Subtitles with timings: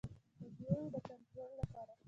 [0.39, 1.93] د بیو د کنټرول لپاره.